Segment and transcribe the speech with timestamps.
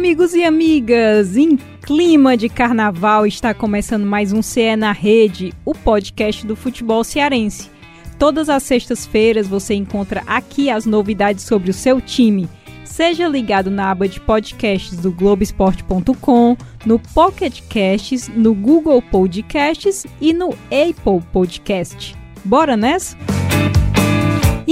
[0.00, 5.74] amigos e amigas, em clima de carnaval está começando mais um CE na Rede, o
[5.74, 7.70] podcast do futebol cearense.
[8.18, 12.48] Todas as sextas-feiras você encontra aqui as novidades sobre o seu time.
[12.82, 16.56] Seja ligado na aba de podcasts do Globoesporte.com,
[16.86, 22.16] no Pocket Casts, no Google Podcasts e no Apple Podcast.
[22.42, 23.18] Bora nessa?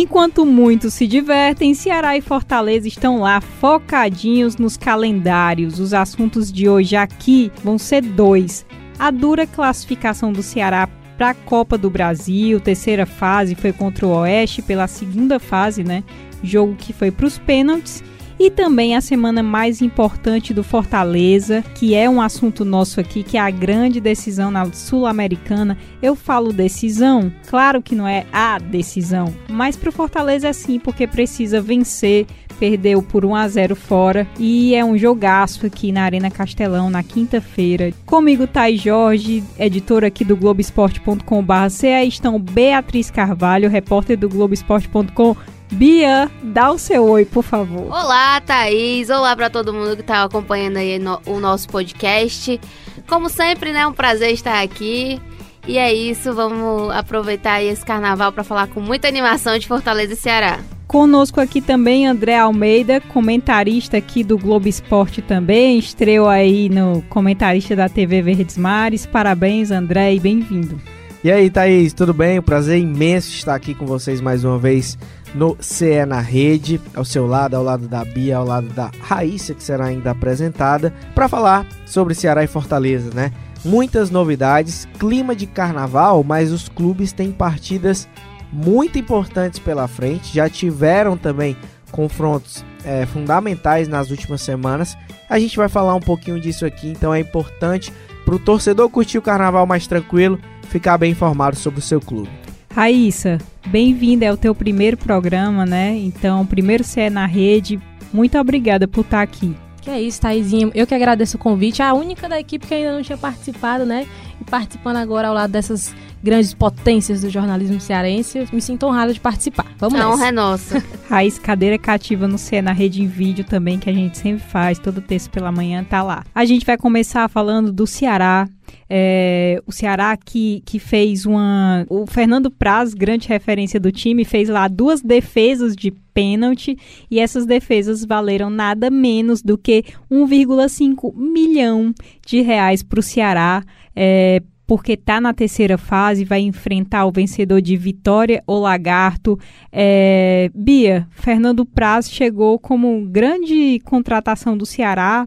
[0.00, 5.80] Enquanto muitos se divertem, Ceará e Fortaleza estão lá focadinhos nos calendários.
[5.80, 8.64] Os assuntos de hoje aqui vão ser dois:
[8.96, 14.10] a dura classificação do Ceará para a Copa do Brasil, terceira fase foi contra o
[14.10, 16.04] Oeste pela segunda fase, né?
[16.44, 18.00] Jogo que foi para os pênaltis
[18.38, 23.36] e também a semana mais importante do Fortaleza, que é um assunto nosso aqui, que
[23.36, 25.76] é a grande decisão na Sul-Americana.
[26.00, 30.78] Eu falo decisão, claro que não é a decisão, mas para o Fortaleza é sim,
[30.78, 32.26] porque precisa vencer
[32.58, 37.02] perdeu por 1 a 0 fora e é um jogaço aqui na Arena Castelão na
[37.02, 37.92] quinta-feira.
[38.04, 45.36] Comigo Thay Jorge, editora aqui do Globoesporte.com/ca, estão Beatriz Carvalho, repórter do Globoesporte.com
[45.70, 47.86] Bia, dá o seu oi, por favor.
[47.86, 49.10] Olá, Thaís.
[49.10, 52.58] Olá para todo mundo que está acompanhando aí no, o nosso podcast.
[53.06, 55.20] Como sempre, né, um prazer estar aqui.
[55.66, 60.16] E é isso, vamos aproveitar esse carnaval para falar com muita animação de Fortaleza e
[60.16, 60.60] Ceará.
[60.86, 67.76] Conosco aqui também André Almeida, comentarista aqui do Globo Esporte também, estreou aí no comentarista
[67.76, 69.04] da TV Verdes Mares.
[69.04, 70.80] Parabéns, André, e bem-vindo.
[71.22, 72.38] E aí, Thaís, tudo bem?
[72.38, 74.96] Um prazer imenso estar aqui com vocês mais uma vez
[75.34, 79.54] no CE na Rede, ao seu lado, ao lado da Bia, ao lado da Raíssa,
[79.54, 83.32] que será ainda apresentada, para falar sobre Ceará e Fortaleza, né?
[83.64, 88.08] Muitas novidades, clima de carnaval, mas os clubes têm partidas
[88.52, 91.56] muito importantes pela frente, já tiveram também
[91.90, 94.96] confrontos é, fundamentais nas últimas semanas.
[95.28, 97.92] A gente vai falar um pouquinho disso aqui, então é importante
[98.24, 100.38] para o torcedor curtir o carnaval mais tranquilo,
[100.68, 102.37] ficar bem informado sobre o seu clube.
[102.70, 105.96] Raíssa, bem-vinda, é o teu primeiro programa, né?
[105.96, 107.80] Então, primeiro você é na rede.
[108.12, 109.56] Muito obrigada por estar aqui.
[109.80, 110.70] Que é isso, Thaisinha.
[110.74, 111.82] Eu que agradeço o convite.
[111.82, 114.06] A única da equipe que ainda não tinha participado, né?
[114.40, 118.38] E participando agora ao lado dessas grandes potências do jornalismo cearense.
[118.38, 119.66] Eu me sinto honrada de participar.
[119.78, 120.04] Vamos lá.
[120.04, 120.84] A honra é nossa.
[121.08, 124.78] Raiz Cadeira Cativa no C, na rede em vídeo também, que a gente sempre faz,
[124.78, 126.24] todo texto pela manhã tá lá.
[126.34, 128.48] A gente vai começar falando do Ceará.
[128.90, 131.84] É, o Ceará que, que fez uma.
[131.90, 136.76] O Fernando Praz, grande referência do time, fez lá duas defesas de pênalti
[137.10, 141.94] e essas defesas valeram nada menos do que 1,5 milhão
[142.26, 143.62] de reais para o Ceará.
[143.94, 149.38] É, porque está na terceira fase, vai enfrentar o vencedor de Vitória ou Lagarto.
[149.72, 155.26] É, Bia, Fernando Praz chegou como grande contratação do Ceará.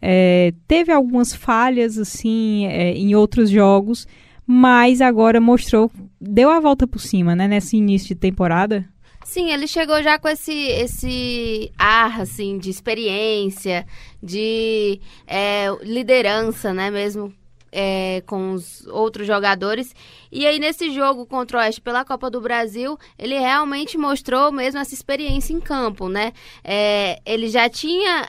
[0.00, 4.06] É, teve algumas falhas assim é, em outros jogos,
[4.46, 8.88] mas agora mostrou, deu a volta por cima, né, nesse início de temporada.
[9.24, 13.86] Sim, ele chegou já com esse, esse ar, assim, de experiência,
[14.22, 17.34] de é, liderança, né, mesmo
[17.70, 19.94] é, com os outros jogadores.
[20.32, 24.80] E aí, nesse jogo contra o Oeste pela Copa do Brasil, ele realmente mostrou mesmo
[24.80, 26.32] essa experiência em campo, né?
[26.64, 28.28] É, ele já tinha.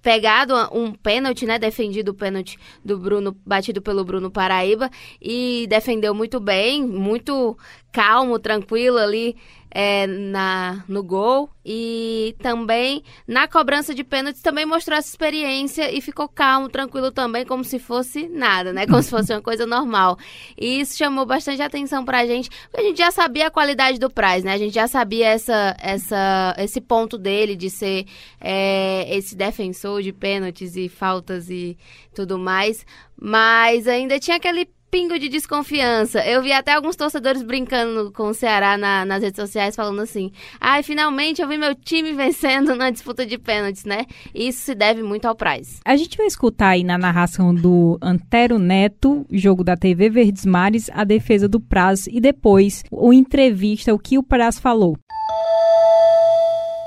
[0.00, 1.58] Pegado um pênalti, né?
[1.58, 7.56] Defendido o pênalti do Bruno, batido pelo Bruno Paraíba e defendeu muito bem, muito
[7.92, 9.36] calmo, tranquilo ali
[9.70, 16.00] é, na, no gol e também na cobrança de pênaltis também mostrou essa experiência e
[16.00, 18.86] ficou calmo, tranquilo também, como se fosse nada, né?
[18.86, 20.18] Como se fosse uma coisa normal.
[20.56, 24.08] E isso chamou bastante atenção pra gente, porque a gente já sabia a qualidade do
[24.08, 24.54] Praz, né?
[24.54, 28.06] A gente já sabia essa, essa, esse ponto dele de ser
[28.40, 31.76] é, esse defensor de pênaltis e faltas e
[32.14, 32.86] tudo mais,
[33.20, 36.24] mas ainda tinha aquele pingo de desconfiança.
[36.26, 40.30] Eu vi até alguns torcedores brincando com o Ceará na, nas redes sociais, falando assim:
[40.60, 44.06] ai, finalmente eu vi meu time vencendo na disputa de pênaltis, né?
[44.34, 45.80] Isso se deve muito ao Praz.
[45.84, 50.90] A gente vai escutar aí na narração do Antero Neto, jogo da TV Verdes Mares,
[50.92, 54.96] a defesa do Praz e depois o entrevista, o que o Praz falou.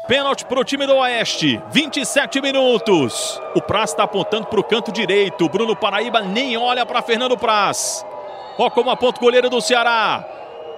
[0.07, 1.61] Pênalti para o time do Oeste.
[1.69, 3.39] 27 minutos.
[3.55, 5.47] O Praz está apontando para o canto direito.
[5.47, 8.05] Bruno Paraíba nem olha para Fernando Praz.
[8.57, 10.25] Ó como aponta o goleiro do Ceará.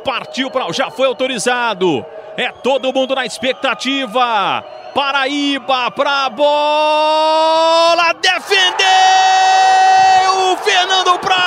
[0.04, 0.72] Partiu para.
[0.74, 2.06] Já foi autorizado.
[2.36, 4.64] É todo mundo na expectativa.
[4.94, 8.14] Paraíba para a bola.
[8.22, 8.84] Defendeu
[10.52, 11.44] o Fernando Praz.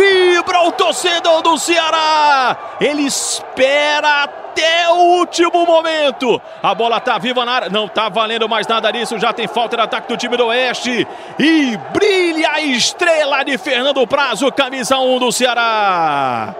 [0.00, 2.56] Vibra o torcedor do Ceará.
[2.80, 6.40] Ele espera até o último momento.
[6.62, 7.68] A bola tá viva na área.
[7.68, 9.18] Não tá valendo mais nada disso.
[9.18, 11.06] Já tem falta de ataque do time do Oeste.
[11.38, 16.54] E brilha a estrela de Fernando Prazo, camisa 1 do Ceará.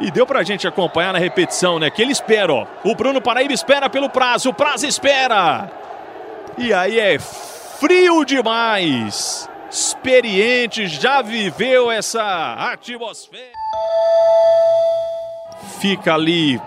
[0.00, 1.90] E deu pra gente acompanhar na repetição, né?
[1.90, 2.66] Que ele espera, ó.
[2.84, 5.68] O Bruno Paraíba espera pelo prazo, o prazo espera.
[6.56, 9.48] E aí é frio demais.
[9.70, 13.52] Experiente, já viveu essa atmosfera.
[15.80, 16.60] Fica ali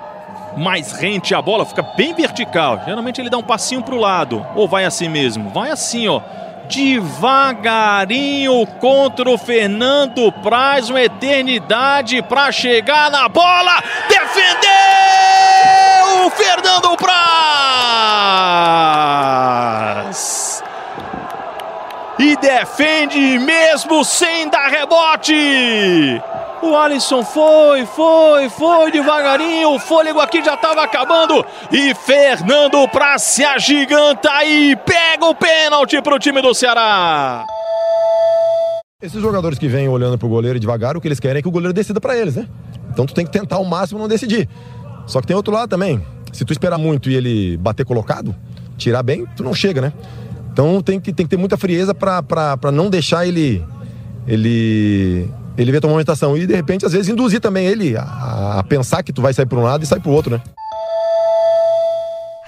[0.56, 2.81] mais rente a bola, fica bem vertical.
[2.86, 4.45] Geralmente ele dá um passinho pro lado.
[4.56, 5.50] Ou vai assim mesmo?
[5.50, 6.21] Vai assim, ó
[6.71, 14.62] devagarinho contra o Fernando Praz, uma eternidade para chegar na bola, defendeu
[16.25, 17.12] o Fernando Praz!
[22.21, 25.33] E defende mesmo sem dar rebote!
[26.62, 29.73] O Alisson foi, foi, foi devagarinho.
[29.73, 31.44] O fôlego aqui já estava acabando.
[31.71, 37.44] E Fernando pra se agiganta e pega o pênalti para o time do Ceará.
[39.01, 41.51] Esses jogadores que vêm olhando pro goleiro devagar, o que eles querem é que o
[41.51, 42.47] goleiro decida para eles, né?
[42.91, 44.47] Então tu tem que tentar ao máximo não decidir.
[45.07, 46.06] Só que tem outro lado também.
[46.31, 48.35] Se tu esperar muito e ele bater colocado,
[48.77, 49.91] tirar bem, tu não chega, né?
[50.51, 53.63] Então tem que, tem que ter muita frieza para não deixar ele
[54.27, 58.63] ele ele vê tua movimentação e de repente às vezes induzir também ele a, a
[58.63, 60.42] pensar que tu vai sair para um lado e sair para o outro, né?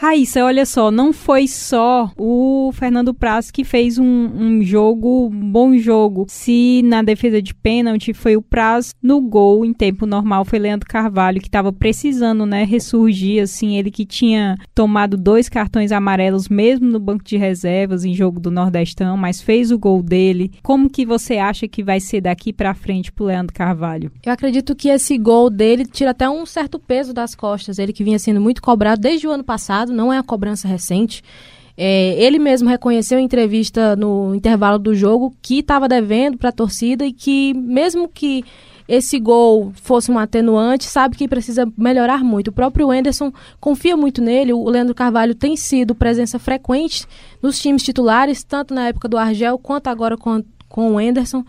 [0.03, 5.50] Raíssa, olha só, não foi só o Fernando Praz que fez um, um, jogo, um
[5.50, 6.25] bom jogo.
[6.27, 10.89] Se na defesa de pênalti foi o Praz, no gol em tempo normal foi Leandro
[10.89, 16.85] Carvalho, que estava precisando, né, ressurgir, assim, ele que tinha tomado dois cartões amarelos mesmo
[16.85, 20.51] no banco de reservas em jogo do Nordestão, mas fez o gol dele.
[20.61, 24.11] Como que você acha que vai ser daqui para frente pro Leandro Carvalho?
[24.25, 28.03] Eu acredito que esse gol dele tira até um certo peso das costas, ele que
[28.03, 31.23] vinha sendo muito cobrado desde o ano passado, não é a cobrança recente.
[31.75, 36.53] É, ele mesmo reconheceu em entrevista no intervalo do jogo que estava devendo para a
[36.53, 38.43] torcida e que, mesmo que
[38.87, 42.49] esse gol fosse um atenuante, sabe que precisa melhorar muito.
[42.49, 44.53] O próprio Anderson confia muito nele.
[44.53, 47.05] O Leandro Carvalho tem sido presença frequente
[47.41, 51.43] nos times titulares, tanto na época do Argel quanto agora com, com o Anderson.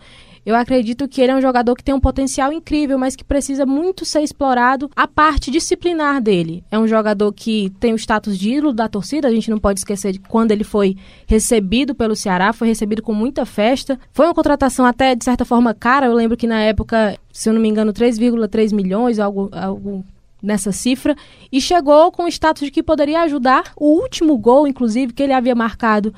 [0.45, 3.65] Eu acredito que ele é um jogador que tem um potencial incrível, mas que precisa
[3.65, 6.63] muito ser explorado a parte disciplinar dele.
[6.69, 9.79] É um jogador que tem o status de ídolo da torcida, a gente não pode
[9.79, 10.95] esquecer de quando ele foi
[11.25, 13.99] recebido pelo Ceará, foi recebido com muita festa.
[14.11, 16.05] Foi uma contratação até, de certa forma, cara.
[16.05, 20.05] Eu lembro que na época, se eu não me engano, 3,3 milhões, algo, algo
[20.43, 21.15] nessa cifra,
[21.51, 23.73] e chegou com o status de que poderia ajudar.
[23.75, 26.13] O último gol, inclusive, que ele havia marcado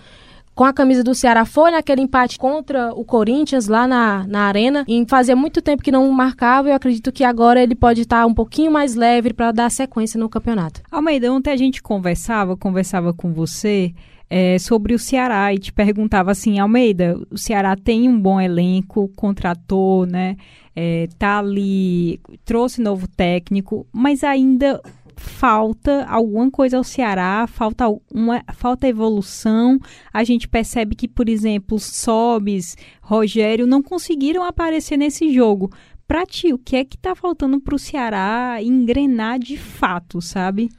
[0.57, 4.83] com a camisa do Ceará foi naquele empate contra o Corinthians lá na, na Arena.
[4.88, 6.68] E fazia muito tempo que não marcava.
[6.68, 10.27] Eu acredito que agora ele pode estar um pouquinho mais leve para dar sequência no
[10.27, 10.81] campeonato.
[10.92, 13.94] Almeida, ontem a gente conversava, conversava com você.
[14.30, 19.10] É, sobre o Ceará e te perguntava assim, Almeida, o Ceará tem um bom elenco,
[19.15, 20.36] contratou, né?
[20.75, 24.81] É, tá ali, trouxe novo técnico, mas ainda
[25.18, 29.80] falta alguma coisa ao Ceará, falta uma falta evolução.
[30.14, 35.72] A gente percebe que, por exemplo, Sobes, Rogério não conseguiram aparecer nesse jogo.
[36.08, 40.70] Pra ti, o que é que tá faltando pro Ceará engrenar de fato, sabe?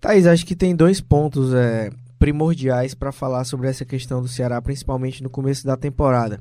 [0.00, 4.60] Thaís, acho que tem dois pontos é, primordiais para falar sobre essa questão do Ceará,
[4.60, 6.40] principalmente no começo da temporada.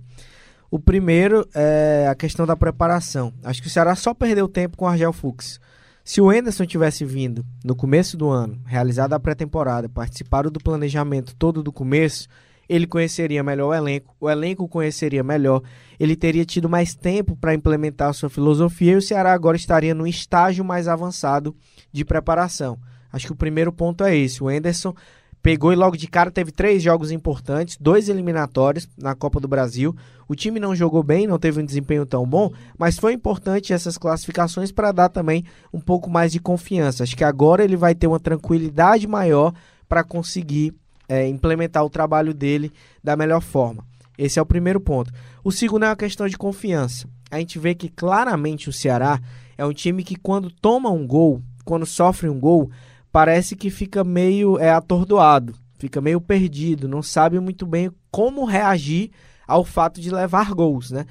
[0.71, 3.33] O primeiro é a questão da preparação.
[3.43, 5.59] Acho que o Ceará só perdeu tempo com o Argel Fux.
[6.03, 11.35] Se o Enderson tivesse vindo no começo do ano, realizado a pré-temporada, participado do planejamento
[11.35, 12.27] todo do começo,
[12.67, 15.61] ele conheceria melhor o elenco, o elenco conheceria melhor,
[15.99, 19.93] ele teria tido mais tempo para implementar a sua filosofia e o Ceará agora estaria
[19.93, 21.55] num estágio mais avançado
[21.91, 22.79] de preparação.
[23.11, 24.41] Acho que o primeiro ponto é esse.
[24.41, 24.95] O Enderson
[25.41, 29.95] Pegou e logo de cara teve três jogos importantes, dois eliminatórios na Copa do Brasil.
[30.27, 33.97] O time não jogou bem, não teve um desempenho tão bom, mas foi importante essas
[33.97, 35.43] classificações para dar também
[35.73, 37.03] um pouco mais de confiança.
[37.03, 39.51] Acho que agora ele vai ter uma tranquilidade maior
[39.89, 40.75] para conseguir
[41.09, 42.71] é, implementar o trabalho dele
[43.03, 43.83] da melhor forma.
[44.17, 45.11] Esse é o primeiro ponto.
[45.43, 47.09] O segundo é uma questão de confiança.
[47.31, 49.19] A gente vê que claramente o Ceará
[49.57, 52.69] é um time que quando toma um gol, quando sofre um gol,
[53.11, 59.11] parece que fica meio é, atordoado, fica meio perdido, não sabe muito bem como reagir
[59.47, 61.05] ao fato de levar gols, né?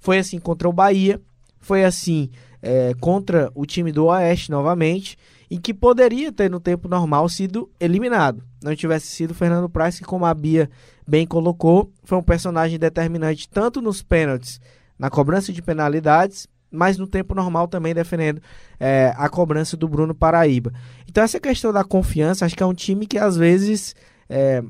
[0.00, 1.20] Foi assim contra o Bahia,
[1.60, 2.30] foi assim
[2.62, 5.16] é, contra o time do Oeste novamente,
[5.50, 8.42] e que poderia ter no tempo normal sido eliminado.
[8.62, 10.70] Não tivesse sido Fernando Praz, que como a Bia
[11.06, 14.58] bem colocou, foi um personagem determinante tanto nos pênaltis,
[14.98, 18.40] na cobrança de penalidades, mas no tempo normal também defendendo
[18.80, 20.72] é, a cobrança do Bruno Paraíba.
[21.08, 23.94] Então essa questão da confiança, acho que é um time que às vezes
[24.28, 24.62] é,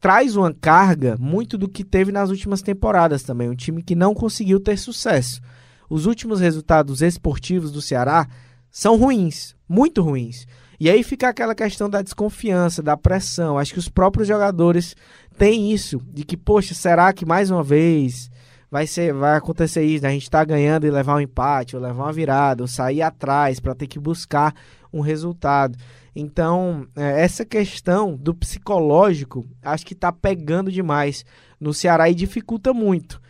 [0.00, 4.14] traz uma carga muito do que teve nas últimas temporadas também, um time que não
[4.14, 5.40] conseguiu ter sucesso.
[5.88, 8.28] Os últimos resultados esportivos do Ceará
[8.70, 10.46] são ruins, muito ruins.
[10.80, 13.58] E aí fica aquela questão da desconfiança, da pressão.
[13.58, 14.94] Acho que os próprios jogadores
[15.36, 18.30] têm isso, de que, poxa, será que mais uma vez
[18.70, 20.10] vai ser vai acontecer isso, né?
[20.10, 23.60] a gente tá ganhando e levar um empate, ou levar uma virada, ou sair atrás
[23.60, 24.54] para ter que buscar
[24.92, 25.76] um resultado.
[26.14, 31.24] Então, é, essa questão do psicológico, acho que tá pegando demais
[31.60, 33.20] no Ceará e dificulta muito.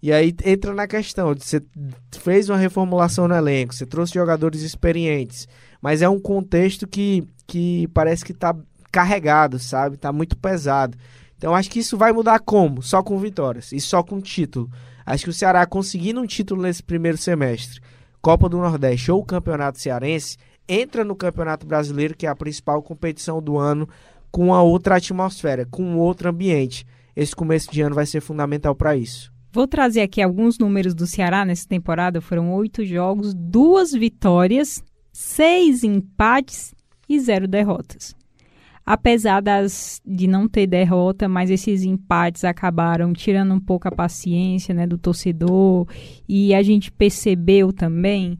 [0.00, 1.60] E aí entra na questão você
[2.20, 5.48] fez uma reformulação no elenco, você trouxe jogadores experientes,
[5.82, 8.54] mas é um contexto que, que parece que está
[8.92, 9.96] carregado, sabe?
[9.96, 10.96] Está muito pesado.
[11.38, 12.82] Então acho que isso vai mudar como?
[12.82, 14.68] Só com vitórias e só com título.
[15.06, 17.80] Acho que o Ceará conseguindo um título nesse primeiro semestre,
[18.20, 20.36] Copa do Nordeste ou Campeonato Cearense,
[20.68, 23.88] entra no Campeonato Brasileiro, que é a principal competição do ano,
[24.30, 26.84] com uma outra atmosfera, com outro ambiente.
[27.16, 29.32] Esse começo de ano vai ser fundamental para isso.
[29.50, 32.20] Vou trazer aqui alguns números do Ceará nessa temporada.
[32.20, 36.74] Foram oito jogos, duas vitórias, seis empates
[37.08, 38.17] e zero derrotas.
[38.90, 44.74] Apesar das, de não ter derrota, mas esses empates acabaram tirando um pouco a paciência
[44.74, 45.86] né, do torcedor.
[46.26, 48.38] E a gente percebeu também.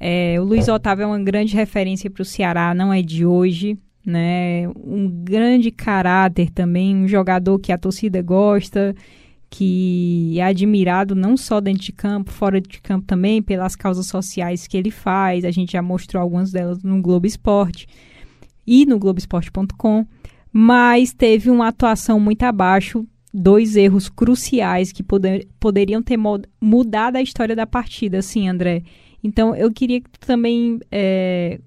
[0.00, 3.76] É, o Luiz Otávio é uma grande referência para o Ceará, não é de hoje.
[4.02, 4.66] Né?
[4.68, 8.94] Um grande caráter também, um jogador que a torcida gosta
[9.50, 14.66] que é admirado não só dentro de campo, fora de campo também, pelas causas sociais
[14.66, 15.44] que ele faz.
[15.44, 17.86] A gente já mostrou algumas delas no Globo Esporte
[18.70, 20.06] e no Globoesporte.com,
[20.52, 26.16] mas teve uma atuação muito abaixo, dois erros cruciais que poder, poderiam ter
[26.60, 28.84] mudado a história da partida, assim, André.
[29.24, 31.58] Então, eu queria também é,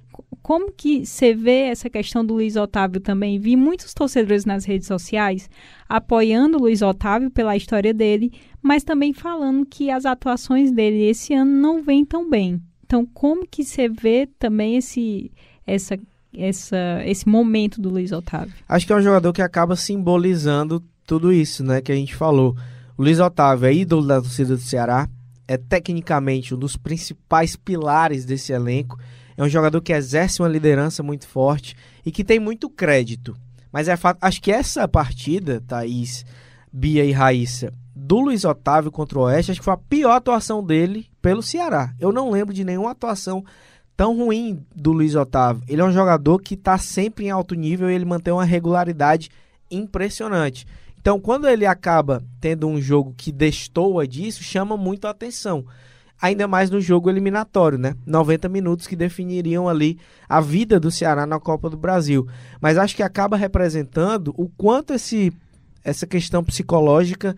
[0.41, 3.37] como que você vê essa questão do Luiz Otávio também?
[3.37, 5.49] Vi muitos torcedores nas redes sociais
[5.89, 8.31] apoiando o Luiz Otávio pela história dele,
[8.61, 12.61] mas também falando que as atuações dele esse ano não vêm tão bem.
[12.85, 15.31] Então, como que você vê também esse,
[15.67, 15.99] essa,
[16.37, 18.53] essa, esse momento do Luiz Otávio?
[18.67, 22.55] Acho que é um jogador que acaba simbolizando tudo isso, né, que a gente falou.
[22.97, 25.09] O Luiz Otávio é ídolo da torcida do Ceará,
[25.47, 28.97] é tecnicamente um dos principais pilares desse elenco
[29.37, 31.75] é um jogador que exerce uma liderança muito forte
[32.05, 33.35] e que tem muito crédito.
[33.71, 36.25] Mas é fato, acho que essa partida, Thaís,
[36.71, 40.63] Bia e Raíssa, do Luiz Otávio contra o Oeste, acho que foi a pior atuação
[40.63, 41.93] dele pelo Ceará.
[41.99, 43.43] Eu não lembro de nenhuma atuação
[43.95, 45.63] tão ruim do Luiz Otávio.
[45.67, 49.29] Ele é um jogador que está sempre em alto nível e ele mantém uma regularidade
[49.69, 50.65] impressionante.
[50.99, 55.65] Então, quando ele acaba tendo um jogo que destoa disso, chama muito a atenção
[56.23, 57.97] ainda mais no jogo eliminatório, né?
[58.05, 62.25] 90 minutos que definiriam ali a vida do Ceará na Copa do Brasil.
[62.61, 65.33] Mas acho que acaba representando o quanto esse,
[65.83, 67.35] essa questão psicológica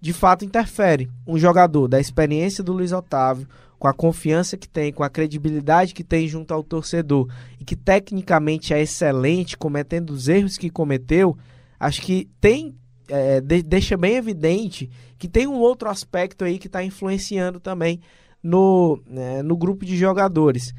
[0.00, 1.08] de fato interfere.
[1.24, 3.46] Um jogador da experiência do Luiz Otávio,
[3.78, 7.28] com a confiança que tem, com a credibilidade que tem junto ao torcedor
[7.60, 11.36] e que tecnicamente é excelente, cometendo os erros que cometeu,
[11.78, 12.74] acho que tem
[13.08, 18.00] é, de, deixa bem evidente que tem um outro aspecto aí que está influenciando também
[18.42, 20.74] no, né, no grupo de jogadores.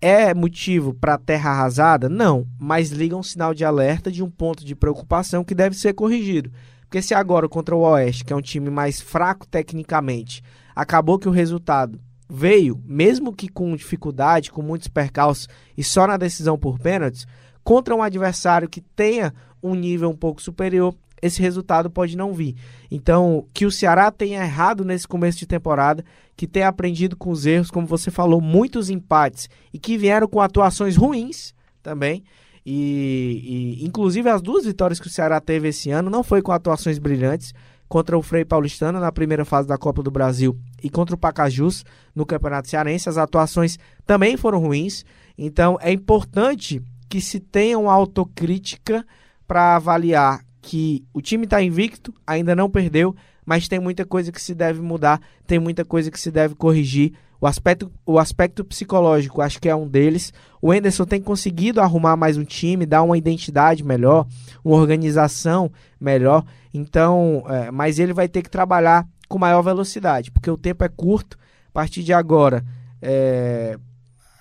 [0.00, 2.08] É motivo para terra arrasada?
[2.08, 5.94] Não, mas liga um sinal de alerta de um ponto de preocupação que deve ser
[5.94, 6.50] corrigido.
[6.82, 10.42] Porque se agora contra o Oeste, que é um time mais fraco tecnicamente,
[10.74, 12.00] acabou que o resultado
[12.34, 15.46] veio, mesmo que com dificuldade, com muitos percalços
[15.76, 17.26] e só na decisão por pênaltis,
[17.62, 22.56] contra um adversário que tenha um nível um pouco superior, esse resultado pode não vir.
[22.90, 26.02] Então, que o Ceará tenha errado nesse começo de temporada,
[26.34, 30.40] que tenha aprendido com os erros, como você falou, muitos empates e que vieram com
[30.40, 32.24] atuações ruins também.
[32.64, 36.52] E, e, inclusive as duas vitórias que o Ceará teve esse ano não foi com
[36.52, 37.52] atuações brilhantes
[37.92, 41.84] contra o Frei Paulistano na primeira fase da Copa do Brasil e contra o Pacajus
[42.14, 43.06] no Campeonato Cearense.
[43.06, 45.04] As atuações também foram ruins.
[45.36, 49.04] Então é importante que se tenha uma autocrítica
[49.46, 54.40] para avaliar que o time está invicto, ainda não perdeu, mas tem muita coisa que
[54.40, 57.12] se deve mudar, tem muita coisa que se deve corrigir.
[57.42, 60.32] O aspecto, o aspecto psicológico acho que é um deles.
[60.60, 64.28] O Enderson tem conseguido arrumar mais um time, dar uma identidade melhor,
[64.64, 65.68] uma organização
[66.00, 66.44] melhor.
[66.72, 70.88] Então, é, mas ele vai ter que trabalhar com maior velocidade, porque o tempo é
[70.88, 71.36] curto.
[71.70, 72.64] A partir de agora,
[73.02, 73.76] é,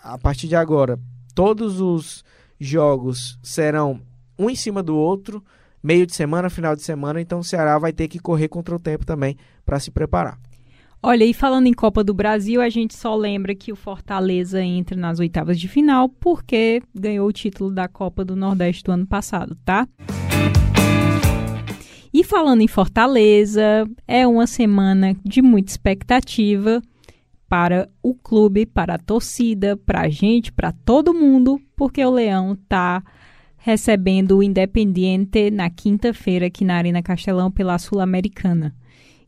[0.04, 1.00] a partir de agora,
[1.34, 2.24] todos os
[2.60, 4.00] jogos serão
[4.38, 5.44] um em cima do outro
[5.82, 8.80] meio de semana, final de semana, então o Ceará vai ter que correr contra o
[8.80, 10.38] tempo também para se preparar.
[11.04, 14.96] Olha, e falando em Copa do Brasil, a gente só lembra que o Fortaleza entra
[14.96, 19.58] nas oitavas de final porque ganhou o título da Copa do Nordeste do ano passado,
[19.66, 19.88] tá?
[22.14, 26.80] E falando em Fortaleza, é uma semana de muita expectativa
[27.50, 32.56] para o clube, para a torcida, para a gente, para todo mundo, porque o Leão
[32.70, 33.04] tá
[33.58, 38.76] recebendo o Independiente na quinta-feira aqui na Arena Castelão pela Sul-Americana.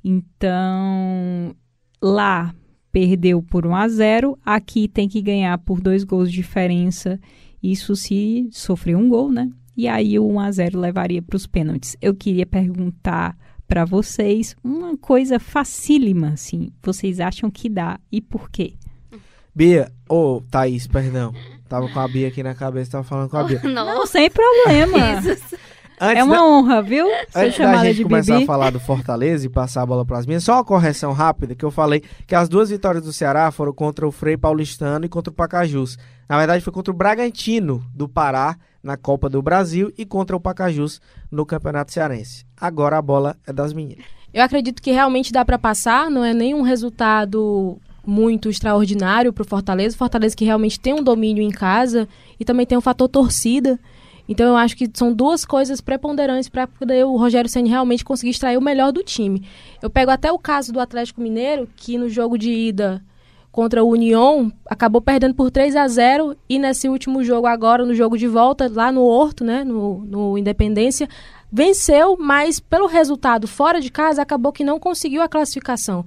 [0.03, 1.55] Então,
[2.03, 2.53] lá
[2.91, 7.19] perdeu por 1 a 0, aqui tem que ganhar por dois gols de diferença.
[7.61, 9.49] Isso se sofrer um gol, né?
[9.75, 11.97] E aí o 1 a 0 levaria para os pênaltis.
[11.99, 13.35] Eu queria perguntar
[13.67, 16.71] para vocês uma coisa facílima, assim.
[16.83, 18.73] Vocês acham que dá e por quê?
[19.55, 21.33] Bia, ô oh, Thaís, perdão.
[21.67, 23.61] Tava com a Bia aqui na cabeça, tava falando com a Bia.
[23.65, 24.97] Não, Não sem problema.
[26.03, 26.43] Antes é uma da...
[26.43, 27.05] honra, viu?
[27.29, 28.43] Ser Antes da gente começar Bibi.
[28.43, 31.55] a falar do Fortaleza e passar a bola para as minhas, só uma correção rápida
[31.55, 35.09] que eu falei que as duas vitórias do Ceará foram contra o Frei Paulistano e
[35.09, 35.97] contra o Pacajus.
[36.27, 40.39] Na verdade foi contra o Bragantino do Pará na Copa do Brasil e contra o
[40.39, 40.99] Pacajus
[41.31, 42.45] no Campeonato Cearense.
[42.59, 44.05] Agora a bola é das meninas.
[44.33, 49.47] Eu acredito que realmente dá para passar, não é nenhum resultado muito extraordinário para o
[49.47, 49.95] Fortaleza.
[49.95, 52.07] Fortaleza que realmente tem um domínio em casa
[52.39, 53.79] e também tem um fator torcida.
[54.27, 58.31] Então eu acho que são duas coisas preponderantes para poder o Rogério Ceni realmente conseguir
[58.31, 59.45] extrair o melhor do time.
[59.81, 63.03] Eu pego até o caso do Atlético Mineiro, que no jogo de ida
[63.51, 67.93] contra o União acabou perdendo por 3 a 0 e nesse último jogo agora, no
[67.93, 71.07] jogo de volta, lá no Horto, né, no, no Independência,
[71.51, 76.03] venceu, mas pelo resultado fora de casa acabou que não conseguiu a classificação.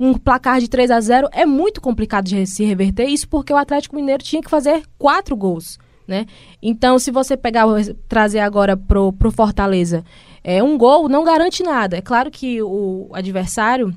[0.00, 3.56] Um placar de 3 a 0 é muito complicado de se reverter, isso porque o
[3.56, 5.78] Atlético Mineiro tinha que fazer quatro gols.
[6.06, 6.26] Né?
[6.62, 7.64] Então, se você pegar
[8.08, 10.04] trazer agora pro, pro Fortaleza,
[10.42, 11.96] é, um gol não garante nada.
[11.96, 13.94] É claro que o adversário,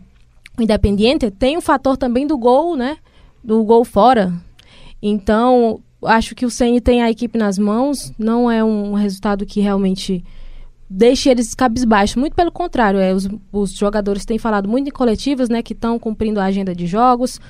[0.57, 2.97] o Independiente, tem o fator também do gol, né?
[3.43, 4.33] Do gol fora.
[5.01, 8.13] Então, acho que o Ceni tem a equipe nas mãos.
[8.17, 10.23] Não é um resultado que realmente
[10.89, 12.15] deixe eles cabisbaixos.
[12.15, 15.61] Muito pelo contrário, é, os, os jogadores têm falado muito em coletivas, né?
[15.61, 17.41] Que estão cumprindo a agenda de jogos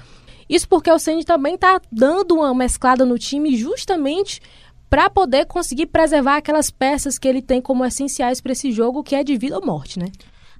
[0.49, 4.41] isso porque o Ceni também está dando uma mesclada no time justamente
[4.89, 9.15] para poder conseguir preservar aquelas peças que ele tem como essenciais para esse jogo, que
[9.15, 10.07] é de vida ou morte, né?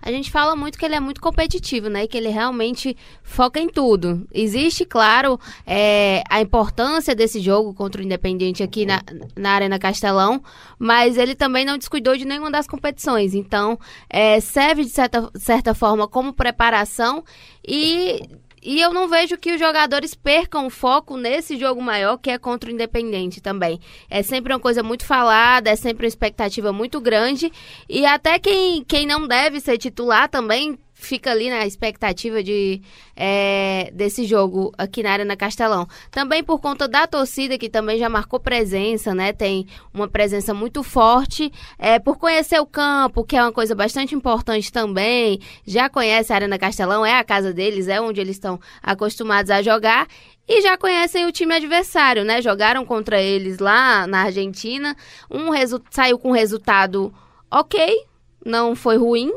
[0.01, 2.07] a gente fala muito que ele é muito competitivo, né?
[2.07, 4.27] Que ele realmente foca em tudo.
[4.33, 9.01] Existe, claro, é, a importância desse jogo contra o Independiente aqui na,
[9.35, 10.41] na Arena Castelão,
[10.77, 13.33] mas ele também não descuidou de nenhuma das competições.
[13.33, 13.77] Então,
[14.09, 17.23] é, serve de certa, certa forma como preparação
[17.67, 18.21] e
[18.61, 22.37] e eu não vejo que os jogadores percam o foco nesse jogo maior que é
[22.37, 23.79] contra o Independente também.
[24.09, 27.51] É sempre uma coisa muito falada, é sempre uma expectativa muito grande.
[27.87, 32.81] E até quem, quem não deve ser titular também fica ali na expectativa de
[33.15, 35.87] é, desse jogo aqui na Arena Castelão.
[36.09, 39.31] Também por conta da torcida, que também já marcou presença, né?
[39.31, 41.51] Tem uma presença muito forte.
[41.77, 45.39] É, por conhecer o campo, que é uma coisa bastante importante também.
[45.65, 49.61] Já conhece a Arena Castelão, é a casa deles, é onde eles estão acostumados a
[49.61, 50.07] jogar.
[50.47, 52.41] E já conhecem o time adversário, né?
[52.41, 54.95] Jogaram contra eles lá na Argentina.
[55.29, 55.49] Um
[55.91, 57.13] saiu com resultado
[57.51, 58.05] ok,
[58.43, 59.31] não foi ruim,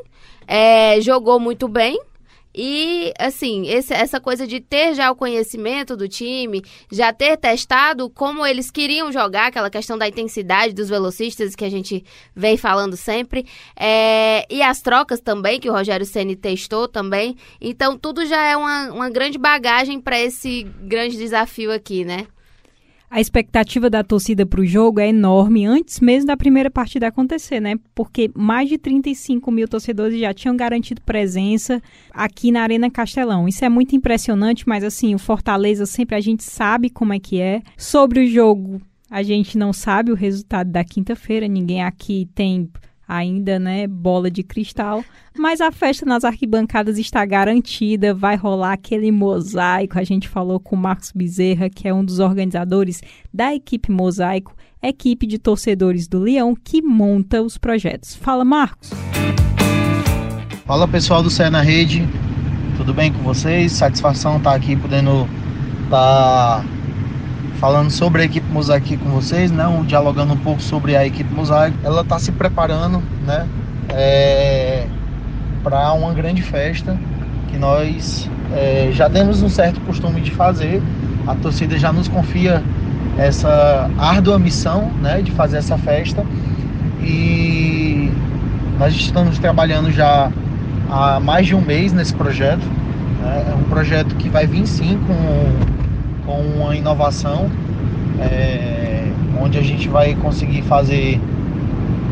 [0.51, 1.97] é, jogou muito bem.
[2.53, 8.11] E, assim, esse, essa coisa de ter já o conhecimento do time, já ter testado
[8.11, 12.97] como eles queriam jogar, aquela questão da intensidade dos velocistas que a gente vem falando
[12.97, 17.37] sempre, é, e as trocas também, que o Rogério Ceni testou também.
[17.61, 22.27] Então, tudo já é uma, uma grande bagagem para esse grande desafio aqui, né?
[23.11, 27.59] A expectativa da torcida para o jogo é enorme antes mesmo da primeira partida acontecer,
[27.59, 27.75] né?
[27.93, 33.49] Porque mais de 35 mil torcedores já tinham garantido presença aqui na Arena Castelão.
[33.49, 37.41] Isso é muito impressionante, mas assim, o Fortaleza sempre a gente sabe como é que
[37.41, 37.63] é.
[37.77, 42.71] Sobre o jogo, a gente não sabe o resultado da quinta-feira, ninguém aqui tem
[43.11, 45.05] ainda, né, bola de cristal,
[45.37, 49.99] mas a festa nas arquibancadas está garantida, vai rolar aquele mosaico.
[49.99, 53.03] A gente falou com o Marcos Bezerra, que é um dos organizadores
[53.35, 58.15] da equipe Mosaico, equipe de torcedores do Leão que monta os projetos.
[58.15, 58.91] Fala, Marcos.
[60.65, 62.07] Fala, pessoal do Cé na Rede.
[62.77, 63.73] Tudo bem com vocês?
[63.73, 65.29] Satisfação estar aqui podendo
[65.85, 66.65] estar tá
[67.61, 69.67] falando sobre a equipe Mosaico aqui com vocês, né?
[69.67, 71.77] Um, dialogando um pouco sobre a equipe Mosaico.
[71.85, 73.47] Ela está se preparando, né?
[73.91, 74.87] É,
[75.63, 76.99] para uma grande festa
[77.51, 80.83] que nós é, já temos um certo costume de fazer.
[81.27, 82.63] A torcida já nos confia
[83.19, 85.21] essa árdua missão, né?
[85.21, 86.25] De fazer essa festa
[87.03, 88.11] e
[88.79, 90.31] nós estamos trabalhando já
[90.91, 92.67] há mais de um mês nesse projeto
[93.23, 95.90] É, é um projeto que vai vir sim com,
[96.31, 97.51] com uma inovação,
[98.21, 99.11] é,
[99.43, 101.21] onde a gente vai conseguir fazer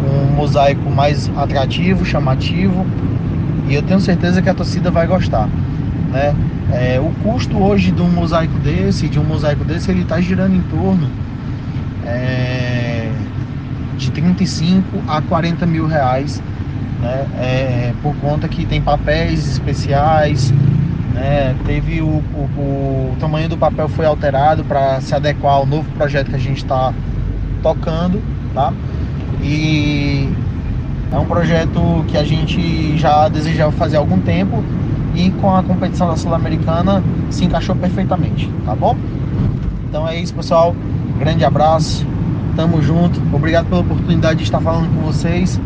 [0.04, 2.84] um mosaico mais atrativo, chamativo,
[3.68, 5.48] e eu tenho certeza que a torcida vai gostar.
[6.10, 6.34] Né?
[6.72, 10.56] É, o custo hoje de um mosaico desse, de um mosaico desse, ele está girando
[10.56, 11.08] em torno
[12.04, 13.08] é,
[13.96, 16.42] de 35 a 40 mil reais,
[17.00, 17.26] né?
[17.38, 20.52] É, por conta que tem papéis especiais,
[21.18, 21.54] né?
[21.66, 26.30] teve o, o, o tamanho do papel foi alterado para se adequar ao novo projeto
[26.30, 26.92] que a gente está
[27.62, 28.22] tocando,
[28.54, 28.72] tá?
[29.42, 30.28] E
[31.12, 34.62] é um projeto que a gente já desejava fazer há algum tempo
[35.14, 38.96] e com a competição da Sul-Americana se encaixou perfeitamente, tá bom?
[39.88, 40.74] Então é isso, pessoal.
[41.18, 42.06] Grande abraço.
[42.54, 43.20] Tamo junto.
[43.32, 45.60] Obrigado pela oportunidade de estar falando com vocês.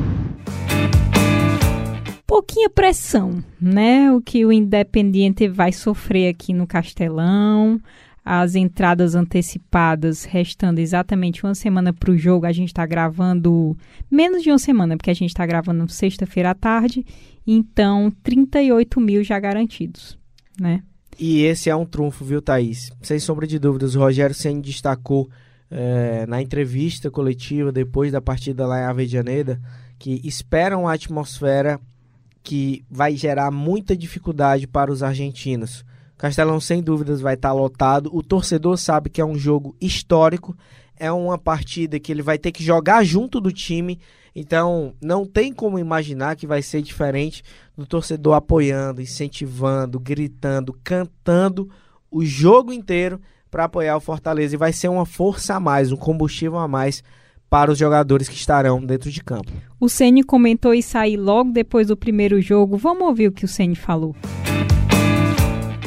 [2.33, 4.11] Pouquinha pressão, né?
[4.11, 7.79] O que o Independiente vai sofrer aqui no Castelão
[8.25, 12.47] as entradas antecipadas, restando exatamente uma semana para o jogo.
[12.47, 13.77] A gente está gravando
[14.11, 17.05] menos de uma semana, porque a gente está gravando sexta-feira à tarde.
[17.47, 20.19] Então, 38 mil já garantidos,
[20.59, 20.83] né?
[21.19, 22.91] E esse é um trunfo, viu, Thaís?
[23.03, 25.29] Sem sombra de dúvidas, o Rogério Senna destacou
[25.71, 29.61] é, na entrevista coletiva depois da partida lá em Avejaneda
[29.99, 31.79] que esperam uma atmosfera
[32.43, 35.85] que vai gerar muita dificuldade para os argentinos
[36.23, 38.09] Castelão sem dúvidas vai estar lotado.
[38.13, 40.57] O torcedor sabe que é um jogo histórico,
[40.97, 43.99] é uma partida que ele vai ter que jogar junto do time.
[44.33, 47.43] Então, não tem como imaginar que vai ser diferente
[47.77, 51.69] do torcedor apoiando, incentivando, gritando, cantando
[52.09, 54.55] o jogo inteiro para apoiar o Fortaleza.
[54.55, 57.03] E vai ser uma força a mais, um combustível a mais
[57.53, 59.53] para os jogadores que estarão dentro de campo.
[59.79, 62.79] O Ceni comentou isso aí logo depois do primeiro jogo.
[62.79, 64.17] Vamos ouvir o que o Ceni falou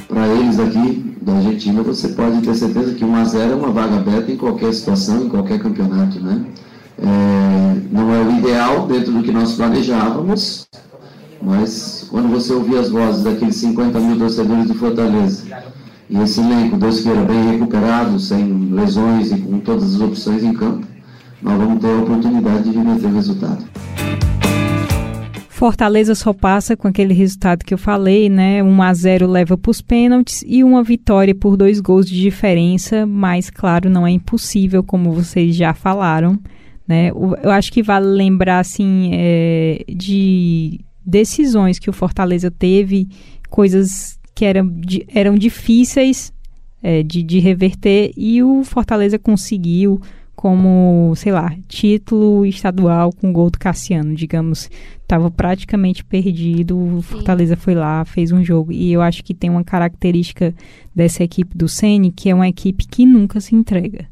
[0.07, 3.71] para eles aqui da Argentina, você pode ter certeza que 1 a 0 é uma
[3.71, 6.45] vaga aberta em qualquer situação, em qualquer campeonato, né?
[6.97, 10.67] É, não é o ideal dentro do que nós planejávamos,
[11.41, 15.43] mas quando você ouvir as vozes daqueles 50 mil torcedores de Fortaleza
[16.09, 20.53] e esse elenco, Deus queira, bem recuperado, sem lesões e com todas as opções em
[20.53, 20.94] campo,
[21.41, 23.65] nós vamos ter a oportunidade de meter o resultado.
[25.49, 28.61] Fortaleza só passa com aquele resultado que eu falei, né?
[28.61, 33.05] 1 a 0 leva para os pênaltis e uma vitória por dois gols de diferença,
[33.05, 36.37] mas claro, não é impossível, como vocês já falaram,
[36.85, 37.09] né?
[37.41, 43.07] Eu acho que vale lembrar assim é, de decisões que o Fortaleza teve,
[43.49, 44.75] coisas que eram,
[45.07, 46.33] eram difíceis
[46.83, 50.01] é, de, de reverter e o Fortaleza conseguiu
[50.35, 54.69] como, sei lá, título estadual com gol do Cassiano, digamos,
[55.01, 59.49] estava praticamente perdido, o Fortaleza foi lá, fez um jogo, e eu acho que tem
[59.49, 60.53] uma característica
[60.93, 64.07] dessa equipe do Ceni que é uma equipe que nunca se entrega.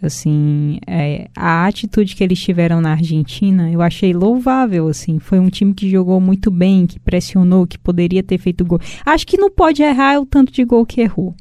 [0.00, 5.48] Assim, é, a atitude que eles tiveram na Argentina, eu achei louvável, assim, foi um
[5.48, 8.80] time que jogou muito bem, que pressionou, que poderia ter feito gol.
[9.04, 11.34] Acho que não pode errar o tanto de gol que errou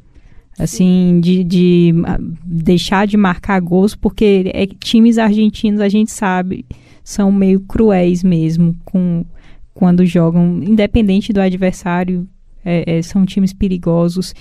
[0.57, 6.65] assim, de, de ah, deixar de marcar gols, porque é, times argentinos, a gente sabe,
[7.03, 9.25] são meio cruéis mesmo com
[9.73, 12.27] quando jogam, independente do adversário,
[12.65, 14.33] é, é, são times perigosos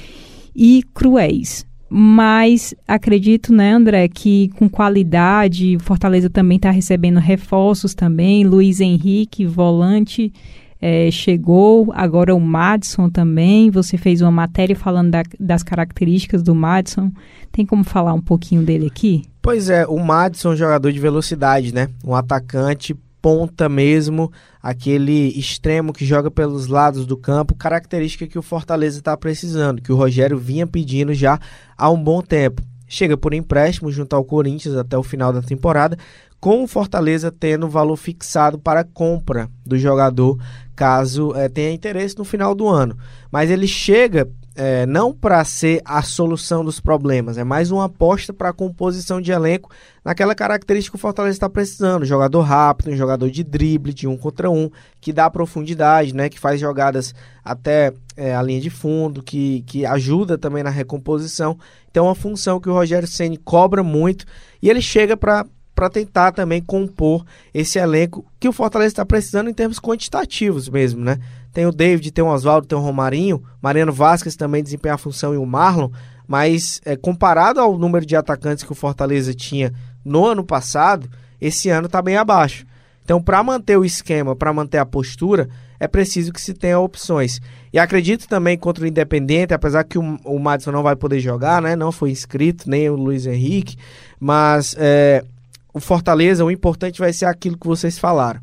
[0.55, 1.67] e cruéis.
[1.89, 8.45] Mas acredito, né, André, que com qualidade, Fortaleza também está recebendo reforços também.
[8.45, 10.33] Luiz Henrique, volante,
[10.81, 13.71] é, chegou, agora o Madison também.
[13.71, 17.11] Você fez uma matéria falando da, das características do Madison.
[17.51, 19.25] Tem como falar um pouquinho dele aqui?
[19.41, 21.89] Pois é, o Madison é um jogador de velocidade, né?
[22.05, 24.31] Um atacante ponta mesmo,
[24.63, 29.91] aquele extremo que joga pelos lados do campo, característica que o Fortaleza está precisando, que
[29.91, 31.41] o Rogério vinha pedindo já
[31.77, 32.63] há um bom tempo.
[32.87, 35.99] Chega por empréstimo junto ao Corinthians até o final da temporada,
[36.41, 40.39] com o Fortaleza tendo valor fixado para compra do jogador
[40.77, 42.97] caso é, tenha interesse no final do ano.
[43.33, 48.33] Mas ele chega é, não para ser a solução dos problemas, é mais uma aposta
[48.33, 49.71] para a composição de elenco
[50.03, 54.17] naquela característica que o Fortaleza está precisando: jogador rápido, um jogador de drible, de um
[54.17, 54.71] contra um,
[55.01, 59.85] que dá profundidade, né, que faz jogadas até é, a linha de fundo, que, que
[59.85, 61.59] ajuda também na recomposição.
[61.91, 64.25] Então, é uma função que o Rogério Ceni cobra muito
[64.63, 69.51] e ele chega para para tentar também compor esse elenco que o Fortaleza está precisando
[69.51, 71.19] em termos quantitativos mesmo, né?
[71.53, 75.35] Tem o David, tem o Oswaldo, tem o Romarinho, Mariano Vasquez também desempenha a função
[75.35, 75.91] e o Marlon,
[76.27, 79.71] mas é, comparado ao número de atacantes que o Fortaleza tinha
[80.03, 82.65] no ano passado, esse ano está bem abaixo.
[83.05, 85.49] Então, para manter o esquema, para manter a postura,
[85.79, 87.41] é preciso que se tenha opções.
[87.73, 91.61] E acredito também contra o Independente, apesar que o, o Madison não vai poder jogar,
[91.61, 91.77] né?
[91.77, 93.77] Não foi inscrito, nem o Luiz Henrique,
[94.19, 95.25] mas é,
[95.73, 98.41] o Fortaleza, o importante vai ser aquilo que vocês falaram.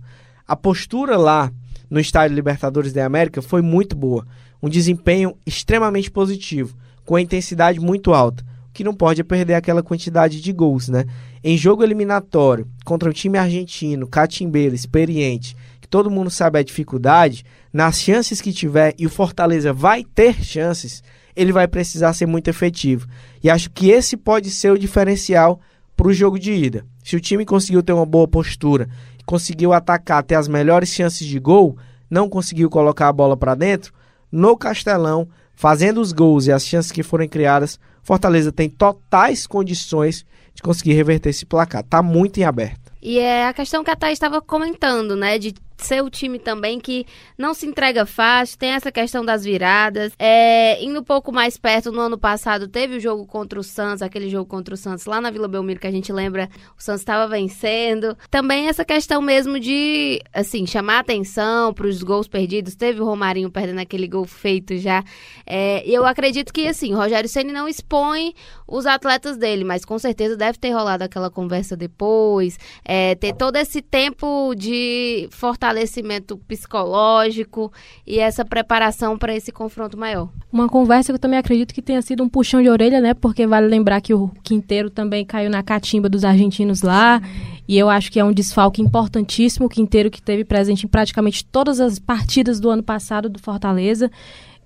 [0.48, 1.52] A postura lá
[1.90, 4.26] no Estádio Libertadores da América foi muito boa.
[4.62, 8.44] Um desempenho extremamente positivo, com a intensidade muito alta.
[8.72, 11.06] Que não pode é perder aquela quantidade de gols, né?
[11.44, 15.56] Em jogo eliminatório, contra um time argentino, catimbeiro, experiente,
[15.94, 21.04] todo mundo sabe a dificuldade, nas chances que tiver, e o Fortaleza vai ter chances,
[21.36, 23.08] ele vai precisar ser muito efetivo.
[23.44, 25.62] E acho que esse pode ser o diferencial
[25.96, 26.84] para o jogo de ida.
[27.04, 28.90] Se o time conseguiu ter uma boa postura,
[29.24, 31.78] conseguiu atacar, ter as melhores chances de gol,
[32.10, 33.94] não conseguiu colocar a bola para dentro,
[34.32, 40.26] no Castelão, fazendo os gols e as chances que forem criadas, Fortaleza tem totais condições
[40.56, 41.84] de conseguir reverter esse placar.
[41.84, 42.92] Tá muito em aberto.
[43.00, 45.38] E é a questão que a Thaís estava comentando, né?
[45.38, 45.54] De
[45.86, 47.06] ser o time também que
[47.38, 50.14] não se entrega fácil, tem essa questão das viradas.
[50.18, 54.02] É, indo um pouco mais perto, no ano passado teve o jogo contra o Santos,
[54.02, 57.02] aquele jogo contra o Santos lá na Vila Belmiro que a gente lembra, o Santos
[57.02, 58.18] estava vencendo.
[58.30, 62.76] Também essa questão mesmo de, assim, chamar atenção para os gols perdidos.
[62.76, 65.04] Teve o Romarinho perdendo aquele gol feito já.
[65.46, 68.34] É, eu acredito que, assim, o Rogério Ceni não expõe
[68.68, 73.58] os atletas dele, mas com certeza deve ter rolado aquela conversa depois, é, ter todo
[73.58, 77.72] esse tempo de fortalecimento fortalecimento psicológico
[78.06, 80.30] e essa preparação para esse confronto maior.
[80.52, 83.14] Uma conversa que eu também acredito que tenha sido um puxão de orelha, né?
[83.14, 87.22] Porque vale lembrar que o Quinteiro também caiu na catimba dos argentinos lá.
[87.68, 89.66] E eu acho que é um desfalque importantíssimo.
[89.66, 94.12] O Quinteiro que teve presente em praticamente todas as partidas do ano passado do Fortaleza.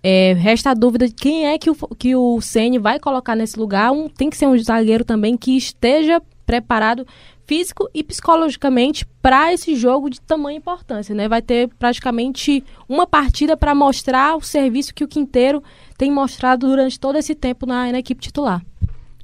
[0.04, 3.58] É, resta a dúvida de quem é que o, que o Ceni vai colocar nesse
[3.58, 3.92] lugar.
[3.92, 7.06] Um, tem que ser um zagueiro também que esteja preparado
[7.48, 11.28] físico e psicologicamente para esse jogo de tamanha importância, né?
[11.28, 15.64] Vai ter praticamente uma partida para mostrar o serviço que o Quinteiro
[15.98, 18.62] tem mostrado durante todo esse tempo na, na equipe titular.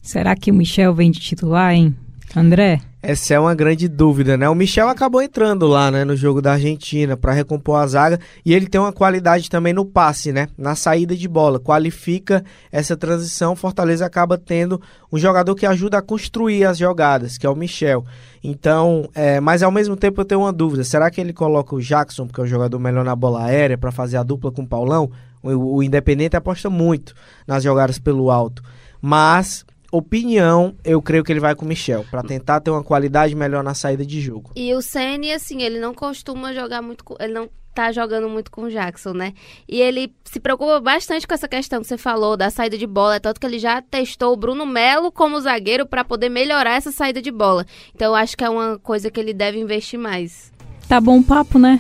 [0.02, 1.96] Será que o Michel vem de titular, hein?
[2.36, 2.82] André?
[3.06, 4.48] Essa é uma grande dúvida, né?
[4.48, 8.54] O Michel acabou entrando lá, né, no jogo da Argentina para recompor a zaga e
[8.54, 10.48] ele tem uma qualidade também no passe, né?
[10.58, 13.58] Na saída de bola, qualifica essa transição.
[13.58, 18.06] Fortaleza acaba tendo um jogador que ajuda a construir as jogadas, que é o Michel.
[18.42, 21.82] Então, é, mas ao mesmo tempo eu tenho uma dúvida: será que ele coloca o
[21.82, 24.68] Jackson, que é o jogador melhor na bola aérea, para fazer a dupla com o
[24.68, 25.12] Paulão?
[25.44, 27.14] O, o Independente aposta muito
[27.46, 28.64] nas jogadas pelo alto,
[29.02, 29.66] mas
[29.98, 33.64] opinião, eu creio que ele vai com o Michel, para tentar ter uma qualidade melhor
[33.64, 34.52] na saída de jogo.
[34.56, 38.50] E o Ceni, assim, ele não costuma jogar muito, com, ele não tá jogando muito
[38.50, 39.34] com o Jackson, né?
[39.70, 43.20] E ele se preocupa bastante com essa questão que você falou da saída de bola,
[43.20, 47.22] tanto que ele já testou o Bruno Melo como zagueiro para poder melhorar essa saída
[47.22, 47.64] de bola.
[47.94, 50.52] Então eu acho que é uma coisa que ele deve investir mais.
[50.88, 51.80] Tá bom o papo, né?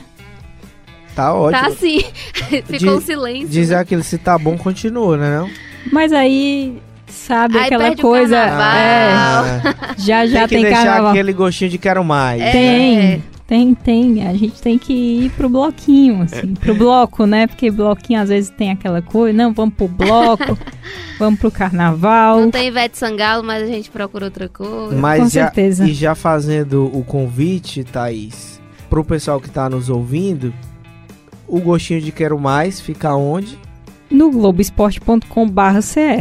[1.16, 1.64] Tá ótimo.
[1.64, 2.00] Tá sim.
[2.66, 3.48] Ficou um silêncio.
[3.48, 3.82] Dizer né?
[3.82, 5.50] aquele se tá bom, continua, né não?
[5.92, 6.82] Mas aí
[7.14, 8.38] sabe Aí aquela perde o coisa.
[8.38, 9.14] É,
[9.98, 11.12] já já tem que tem, deixar carnaval.
[11.12, 12.42] aquele gostinho de quero mais.
[12.42, 12.52] É.
[12.52, 14.28] Tem, tem, tem.
[14.28, 17.48] A gente tem que ir pro bloquinho, assim, pro bloco, né?
[17.48, 20.58] Porque bloquinho às vezes tem aquela coisa, não, vamos pro bloco,
[21.20, 22.40] vamos pro carnaval.
[22.40, 24.96] Não tem Ivete Sangalo, mas a gente procura outra coisa.
[24.96, 25.86] Mas Com já, certeza.
[25.86, 30.54] E já fazendo o convite, Thaís, pro pessoal que tá nos ouvindo,
[31.48, 33.58] o gostinho de quero mais fica onde?
[34.14, 35.78] No globesport.com.br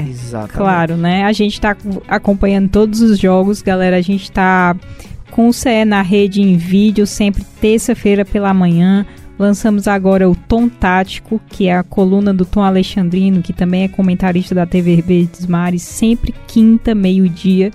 [0.08, 0.52] Exatamente.
[0.54, 1.24] Claro, né?
[1.24, 1.76] A gente tá
[2.08, 3.98] acompanhando todos os jogos, galera.
[3.98, 4.74] A gente tá
[5.30, 9.04] com o CE na rede em vídeo, sempre terça-feira pela manhã.
[9.38, 13.88] Lançamos agora o Tom Tático, que é a coluna do Tom Alexandrino, que também é
[13.88, 17.70] comentarista da TV Verdes Mares, sempre quinta, meio-dia.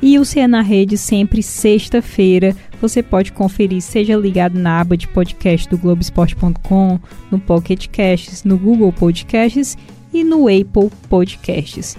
[0.00, 2.54] E o CE na Rede sempre sexta-feira.
[2.80, 8.56] Você pode conferir, seja ligado na aba de podcast do Globesport.com, no Pocket Casts, no
[8.56, 9.76] Google Podcasts
[10.12, 11.96] e no Apple Podcasts.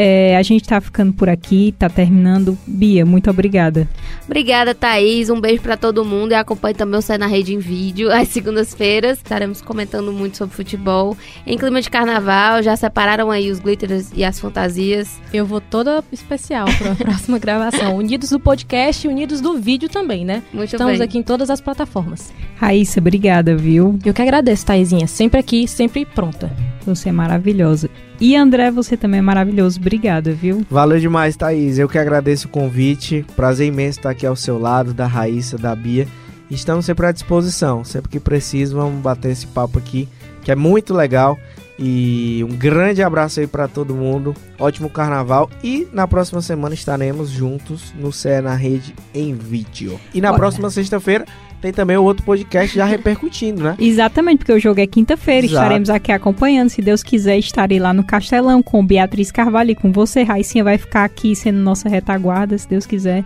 [0.00, 2.56] É, a gente tá ficando por aqui, tá terminando.
[2.64, 3.88] Bia, muito obrigada.
[4.26, 5.28] Obrigada, Thaís.
[5.28, 8.28] Um beijo pra todo mundo e acompanhe também o Sai na Rede em vídeo às
[8.28, 9.18] segundas-feiras.
[9.18, 11.16] Estaremos comentando muito sobre futebol.
[11.44, 15.20] Em clima de carnaval, já separaram aí os glitters e as fantasias.
[15.34, 17.96] Eu vou toda especial para a próxima gravação.
[17.96, 20.44] Unidos do podcast e unidos do vídeo também, né?
[20.52, 21.02] Muito Estamos bem.
[21.02, 22.32] aqui em todas as plataformas.
[22.54, 23.98] Raíssa, obrigada, viu?
[24.04, 25.08] Eu que agradeço, Thaisinha.
[25.08, 26.52] Sempre aqui, sempre pronta.
[26.86, 27.90] Você é maravilhosa.
[28.20, 29.78] E André, você também é maravilhoso.
[29.78, 30.66] Obrigada, viu?
[30.68, 31.78] Valeu demais, Thaís.
[31.78, 33.24] Eu que agradeço o convite.
[33.36, 36.06] Prazer imenso estar aqui ao seu lado, da Raíssa, da Bia.
[36.50, 37.84] Estamos sempre à disposição.
[37.84, 40.08] Sempre que preciso, vamos bater esse papo aqui,
[40.42, 41.38] que é muito legal.
[41.78, 44.34] E um grande abraço aí para todo mundo.
[44.58, 45.48] Ótimo carnaval.
[45.62, 49.98] E na próxima semana estaremos juntos no CE na Rede em vídeo.
[50.12, 50.38] E na Olha.
[50.38, 51.24] próxima sexta-feira
[51.60, 53.76] tem também o outro podcast já repercutindo, né?
[53.78, 55.46] Exatamente, porque o jogo é quinta-feira.
[55.46, 56.68] Estaremos aqui acompanhando.
[56.68, 60.22] Se Deus quiser, estarei lá no Castelão com Beatriz Carvalho e com você.
[60.22, 63.24] Raicinha vai ficar aqui sendo nossa retaguarda, se Deus quiser.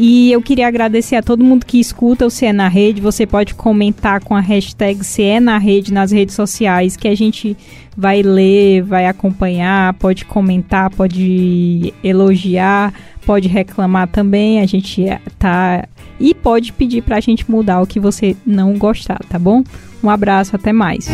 [0.00, 3.00] E eu queria agradecer a todo mundo que escuta o CE na Rede.
[3.00, 7.56] Você pode comentar com a hashtag CE na Rede nas redes sociais, que a gente
[7.96, 12.94] vai ler, vai acompanhar, pode comentar, pode elogiar,
[13.26, 14.60] pode reclamar também.
[14.60, 15.04] A gente
[15.36, 15.84] tá.
[16.20, 19.64] E pode pedir pra gente mudar o que você não gostar, tá bom?
[20.00, 21.08] Um abraço, até mais.